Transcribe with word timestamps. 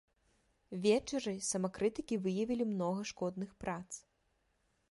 Вечары 0.85 1.33
самакрытыкі 1.49 2.15
выявілі 2.23 2.65
многа 2.73 3.01
шкодных 3.13 3.51
прац. 3.65 3.87